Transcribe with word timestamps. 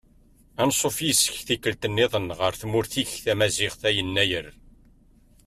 Ansuf 0.61 0.97
yis-k 1.05 1.35
tikkelt-nniḍen 1.47 2.27
ɣer 2.39 2.53
tmurt-ik 2.61 3.09
tamaziɣt 3.23 3.81
a 3.87 3.89
Yennayer. 3.95 4.47